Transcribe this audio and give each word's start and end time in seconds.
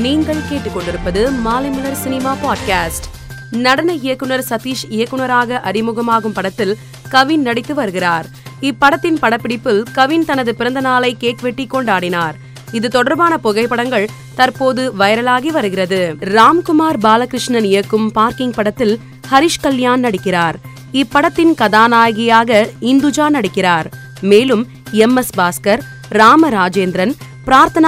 நீங்கள் 0.00 0.36
கேட்டுக்கொண்டிருப்பது 0.36 1.32
Maalaimalar 1.44 1.92
cinema 1.92 2.36
podcast. 2.44 3.06
நடன 3.50 3.92
இயக்குனர் 3.92 4.44
சதீஷ் 4.50 4.84
இயக்குனராக 4.88 5.60
அறிமுகமாகும் 5.64 6.34
படத்தில் 6.34 6.76
கவின் 7.08 7.42
நடித்து 7.42 7.74
வருகிறார். 7.74 8.26
இப்படத்தின் 8.60 9.18
படப்பிடிப்பில் 9.22 9.82
கவின் 9.92 10.24
தனது 10.24 10.54
பிறந்த 10.54 10.80
நாளை 10.80 11.16
கேக் 11.18 11.38
வெட்டி 11.40 11.66
கொண்டாடினார். 11.66 12.32
இது 12.72 12.88
தொடர்பான 12.88 13.38
புகைப்படங்கள் 13.38 14.08
தற்போது 14.34 14.92
வைரலாகி 14.98 15.46
வருகிறது. 15.46 16.16
ராம்குமார் 16.20 16.96
பாலகிருஷ்ணன் 17.00 17.64
இயக்கும் 17.64 18.12
பார்க்கிங் 18.12 18.52
படத்தில் 18.52 19.00
ஹரிஷ் 19.30 19.62
கல்யாண் 19.62 20.04
நடிக்கிறார். 20.04 20.54
இப்படத்தின் 20.92 21.54
கதாநாயகியாக 21.54 22.68
இந்துஜா 22.80 23.28
நடிக்கிறார். 23.32 23.86
மேலும் 24.20 24.66
எம் 24.90 25.16
எஸ் 25.16 25.32
பாஸ்கர் 25.36 25.80
ராம 26.08 26.50
ராஜேந்திரன் 26.50 27.14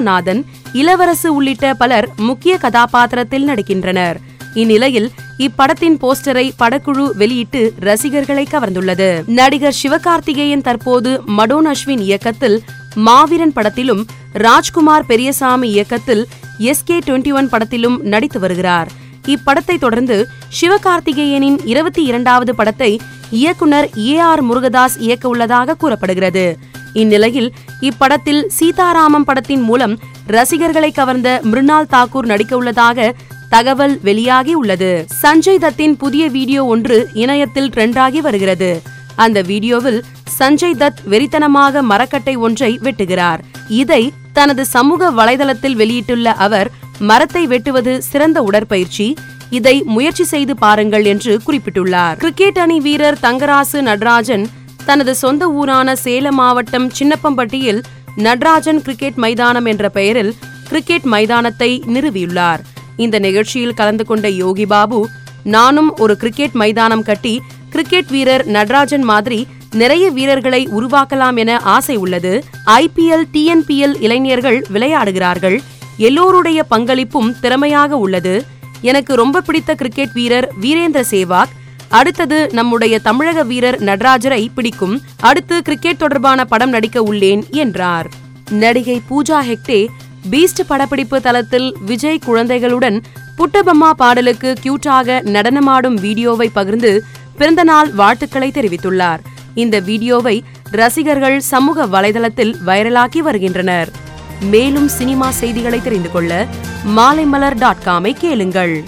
நாதன் 0.00 0.44
இளவரசு 0.72 1.26
உள்ளிட்ட 1.26 1.74
பலர் 1.74 2.08
முக்கிய 2.16 2.58
கதாபாத்திரத்தில் 2.58 3.48
நடிக்கின்றனர். 3.48 4.16
இந்நிலையில் 4.54 5.10
இப்படத்தின் 5.38 5.96
போஸ்டரை 6.00 6.50
படக்குழு 6.58 7.10
வெளியிட்டு 7.14 7.72
ரசிகர்களை 7.80 8.46
கவர்ந்துள்ளது. 8.50 9.26
நடிகர் 9.26 9.76
சிவகார்த்திகேயன் 9.82 10.60
தற்போது 10.60 11.22
மடோன் 11.26 11.72
அஸ்வின் 11.72 11.98
இயக்கத்தில் 11.98 12.62
மாவீரன் 12.94 13.52
படத்திலும் 13.52 14.06
ராஜ்குமார் 14.32 15.06
பெரியசாமி 15.06 15.68
இயக்கத்தில் 15.68 16.26
எஸ் 16.58 16.84
கே 16.84 16.98
டுவெண்டி 16.98 17.32
ஒன் 17.32 17.48
படத்திலும் 17.48 18.00
நடித்து 18.02 18.40
வருகிறார். 18.40 18.88
இப்படத்தை 19.26 19.78
தொடர்ந்து 19.78 20.28
சிவகார்த்திகேயனின் 20.60 21.58
இருபத்தி 21.64 22.02
இரண்டாவது 22.02 22.54
படத்தை 22.54 23.00
இயக்குனர் 23.30 23.88
ஏ 23.98 24.18
ஆர் 24.18 24.44
முருகதாஸ் 24.44 24.98
இயக்க 24.98 25.28
உள்ளதாக 25.28 25.74
கூறப்படுகிறது. 25.74 26.58
இந்நிலையில் 26.92 27.52
இப்படத்தில் 27.80 28.46
சீதாராமம் 28.46 29.24
படத்தின் 29.24 29.60
மூலம் 29.60 29.98
ரசிகர்களை 30.26 30.92
கவர்ந்த 30.92 31.40
மிருனால் 31.42 31.90
தாக்கூர் 31.90 32.24
நடிக்க 32.24 32.56
உள்ளதாக 32.56 33.14
தகவல் 33.48 33.98
வெளியாகி 34.02 34.54
உள்ளது. 34.54 35.06
சஞ்சய் 35.22 35.60
தத்தின் 35.60 35.96
புதிய 35.96 36.28
வீடியோ 36.28 36.64
ஒன்று 36.64 37.08
இணையத்தில் 37.14 37.70
ட்ரெண்டாகி 37.70 38.18
வருகிறது. 38.18 38.82
அந்த 39.16 39.42
வீடியோவில் 39.42 40.04
சஞ்சய் 40.38 40.76
தத் 40.78 41.00
வெறித்தனமாக 41.10 41.82
மரக்கட்டை 41.82 42.36
ஒன்றை 42.36 42.78
வெட்டுகிறார். 42.82 43.38
இதை 43.68 44.12
தனது 44.32 44.66
சமூக 44.66 45.10
வலைதளத்தில் 45.10 45.74
வெளியிட்டுள்ள 45.74 46.32
அவர் 46.32 46.70
மரத்தை 46.98 47.46
வெட்டுவது 47.46 48.02
சிறந்த 48.02 48.42
உடற்பயிற்சி. 48.42 49.16
இதை 49.50 49.82
முயற்சி 49.82 50.24
செய்து 50.24 50.56
பாருங்கள் 50.56 51.04
என்று 51.04 51.40
குறிப்பிட்டுள்ளார். 51.46 52.16
கிரிக்கெட் 52.16 52.58
அணி 52.58 52.80
வீரர் 52.80 53.18
தங்கராசு 53.22 53.80
நடராஜன் 53.80 54.46
தனது 54.86 55.14
சொந்த 55.14 55.48
ஊரான 55.48 55.96
சேலம் 55.96 56.34
மாவட்டம் 56.34 56.90
சின்னப்பம்பட்டியில் 56.98 57.82
நடராஜன் 58.16 58.82
கிரிக்கெட் 58.82 59.14
மைதானம் 59.14 59.64
என்ற 59.64 59.88
பெயரில் 59.88 60.34
கிரிக்கெட் 60.68 61.02
மைதானத்தை 61.02 61.82
நிறுவியுள்ளார். 61.86 62.60
இந்த 62.96 63.18
நிகழ்ச்சியில் 63.18 63.74
கலந்து 63.74 64.04
கொண்ட 64.04 64.28
யோகி 64.28 64.66
பாபு 64.66 65.08
நானும் 65.42 65.96
ஒரு 65.96 66.16
கிரிக்கெட் 66.16 66.52
மைதானம் 66.52 67.02
கட்டி 67.02 67.42
கிரிக்கெட் 67.70 68.08
வீரர் 68.08 68.44
நடராஜன் 68.46 69.02
மாதிரி 69.02 69.46
நிறைய 69.72 70.10
வீரர்களை 70.10 70.68
உருவாக்கலாம் 70.68 71.36
என 71.36 71.58
ஆசை 71.58 71.96
உள்ளது. 71.96 72.44
ஐபிஎல் 72.66 73.26
டிஎன்பிஎல் 73.32 73.96
இளைஞர்கள் 74.00 74.66
விளையாடுகிறார்கள். 74.72 75.58
எல்லோருடைய 75.96 76.64
பங்களிப்பும் 76.70 77.40
திறமையாக 77.40 77.96
உள்ளது. 77.96 78.44
எனக்கு 78.80 79.14
ரொம்ப 79.14 79.40
பிடித்த 79.40 79.74
கிரிக்கெட் 79.74 80.12
வீரர் 80.12 80.52
வீரேந்திர 80.60 81.02
சேவாக் 81.10 81.54
அடுத்தது 81.90 82.48
நம்முடைய 82.52 82.98
தமிழக 82.98 83.42
வீரர் 83.42 83.82
நடராஜரை 83.82 84.46
பிடிக்கும். 84.54 85.00
அடுத்து 85.20 85.62
கிரிக்கெட் 85.62 85.96
தொடர்பான 85.96 86.44
படம் 86.44 86.70
நடிக்க 86.70 87.00
உள்ளேன் 87.00 87.48
என்றார். 87.48 88.08
நடிகை 88.50 89.02
பூஜா 89.10 89.38
ஹெக்டே 89.50 89.86
பீஸ்ட் 90.30 90.62
படப்பிடிப்பு 90.66 91.20
தளத்தில் 91.20 91.76
விஜய் 91.80 92.18
குழந்தைகளுடன் 92.18 93.02
புட்டபம்மா 93.38 93.90
பாடலுக்கு 93.90 94.54
கியூட்டாக 94.62 95.22
நடனமாடும் 95.22 95.94
வீடியோவை 95.94 96.48
பகிர்ந்து 96.48 97.04
பிறந்தநாள் 97.36 97.92
வாழ்த்துக்களை 97.92 98.50
தெரிவித்துள்ளார். 98.54 99.18
இந்த 99.54 99.80
வீடியோவை 99.80 100.44
ரசிகர்கள் 100.70 101.40
சமூக 101.40 101.86
வலைதளத்தில் 101.86 102.54
வைரலாக்கி 102.66 103.18
வருகின்றனர். 103.18 103.88
மேலும் 104.40 104.88
சினிமா 104.88 105.30
செய்திகளை 105.30 105.82
தெரிந்து 105.82 106.10
கொள்ள 106.10 106.46
மாலைமலர் 106.96 107.58
டாட் 107.58 107.84
காமை 107.84 108.14
கேளுங்கள். 108.18 108.84